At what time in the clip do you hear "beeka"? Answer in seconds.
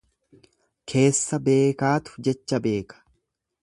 2.69-3.05